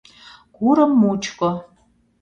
курым 0.55 0.91
мучко... 1.01 1.49